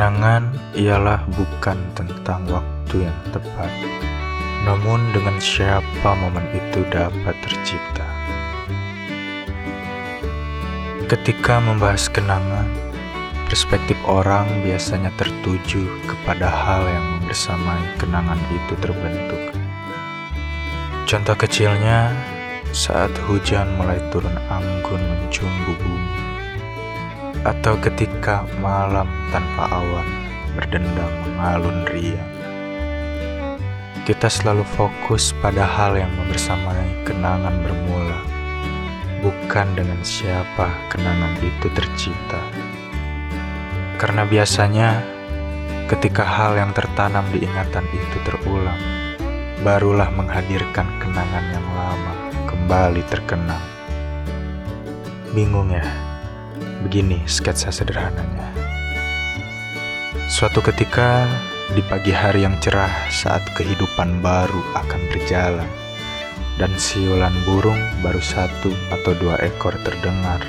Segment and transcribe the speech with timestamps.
[0.00, 3.68] Kenangan ialah bukan tentang waktu yang tepat,
[4.64, 8.08] namun dengan siapa momen itu dapat tercipta.
[11.04, 12.64] Ketika membahas kenangan,
[13.44, 19.52] perspektif orang biasanya tertuju kepada hal yang membersamai kenangan itu terbentuk.
[21.04, 22.08] Contoh kecilnya,
[22.72, 26.19] saat hujan mulai turun anggun mencumbu bumi,
[27.44, 30.08] atau ketika malam tanpa awan
[30.52, 32.32] berdendang mengalun riang.
[34.04, 38.20] Kita selalu fokus pada hal yang membersamai kenangan bermula,
[39.24, 42.42] bukan dengan siapa kenangan itu tercipta.
[44.00, 45.04] Karena biasanya,
[45.86, 48.80] ketika hal yang tertanam di ingatan itu terulang,
[49.60, 52.14] barulah menghadirkan kenangan yang lama
[52.48, 53.64] kembali terkenang.
[55.36, 56.09] Bingung ya?
[56.80, 58.48] Begini sketsa sederhananya.
[60.30, 61.28] Suatu ketika
[61.76, 65.68] di pagi hari yang cerah saat kehidupan baru akan berjalan
[66.56, 70.40] dan siulan burung baru satu atau dua ekor terdengar.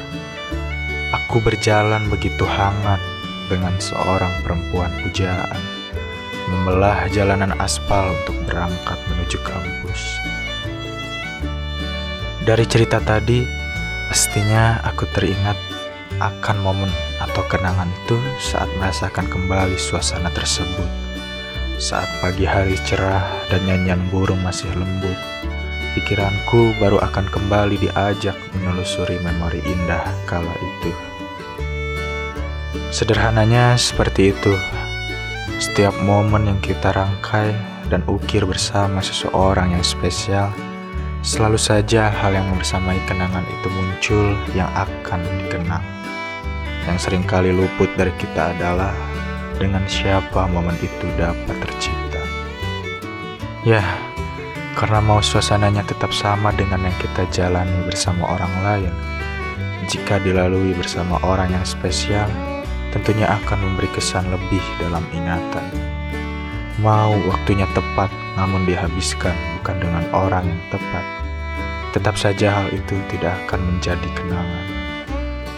[1.11, 3.00] Aku berjalan begitu hangat
[3.48, 5.59] dengan seorang perempuan pujaan,
[6.52, 10.02] membelah jalanan aspal untuk berangkat menuju kampus.
[12.44, 13.44] Dari cerita tadi,
[14.11, 15.70] pastinya aku teringat
[16.22, 20.86] akan momen atau kenangan itu saat merasakan kembali suasana tersebut.
[21.81, 25.17] Saat pagi hari cerah dan nyanyian burung masih lembut,
[25.97, 30.94] pikiranku baru akan kembali diajak menelusuri memori indah kala itu.
[32.94, 34.53] Sederhananya seperti itu.
[35.58, 37.53] Setiap momen yang kita rangkai
[37.89, 40.53] dan ukir bersama seseorang yang spesial
[41.22, 45.86] Selalu saja hal yang membersamai kenangan itu muncul yang akan dikenang.
[46.89, 48.93] Yang sering kali luput dari kita adalah
[49.61, 52.21] dengan siapa momen itu dapat tercipta.
[53.61, 53.85] Ya,
[54.73, 58.93] karena mau suasananya tetap sama dengan yang kita jalani bersama orang lain.
[59.86, 62.25] Jika dilalui bersama orang yang spesial,
[62.89, 65.67] tentunya akan memberi kesan lebih dalam ingatan.
[66.81, 71.05] Mau waktunya tepat, namun dihabiskan bukan dengan orang yang tepat.
[71.91, 74.65] Tetap saja hal itu tidak akan menjadi kenangan,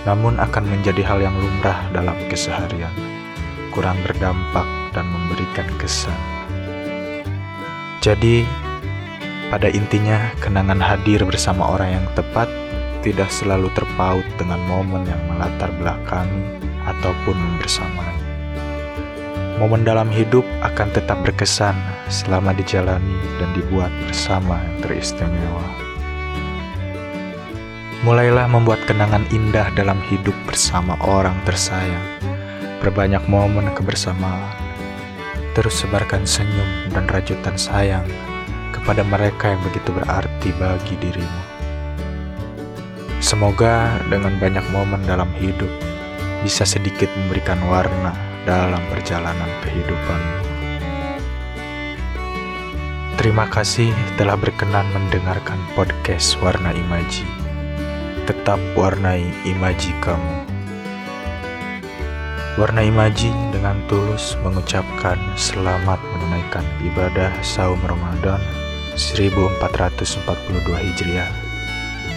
[0.04, 2.92] namun akan menjadi hal yang lumrah dalam keseharian,
[3.72, 6.16] kurang berdampak dan memberikan kesan.
[8.04, 8.44] Jadi,
[9.48, 12.52] pada intinya, kenangan hadir bersama orang yang tepat
[13.04, 18.12] tidak selalu terpaut dengan momen yang melatar belakangi ataupun membersamai.
[19.62, 21.78] Momen dalam hidup akan tetap berkesan
[22.12, 25.93] selama dijalani dan dibuat bersama yang teristimewa.
[28.04, 32.04] Mulailah membuat kenangan indah dalam hidup bersama orang tersayang.
[32.84, 34.60] Perbanyak momen kebersamaan.
[35.56, 38.04] Terus sebarkan senyum dan rajutan sayang
[38.76, 41.42] kepada mereka yang begitu berarti bagi dirimu.
[43.24, 45.72] Semoga dengan banyak momen dalam hidup
[46.44, 48.12] bisa sedikit memberikan warna
[48.44, 50.22] dalam perjalanan kehidupan.
[53.16, 57.43] Terima kasih telah berkenan mendengarkan podcast Warna Imaji.
[58.24, 60.48] Tetap warnai imaji kamu.
[62.56, 68.40] Warna Imaji dengan tulus mengucapkan selamat menunaikan ibadah saum Ramadan
[68.96, 70.08] 1442
[70.72, 71.28] Hijriah.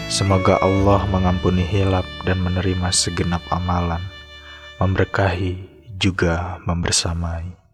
[0.06, 4.06] Semoga Allah mengampuni hilap dan menerima segenap amalan,
[4.78, 5.58] memberkahi
[5.98, 7.65] juga membersamai.